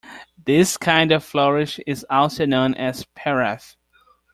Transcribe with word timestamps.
This 0.47 0.77
kind 0.77 1.11
of 1.11 1.23
flourish 1.23 1.79
is 1.85 2.03
also 2.09 2.47
known 2.47 2.73
as 2.73 3.03
a 3.03 3.19
"paraph". 3.19 3.75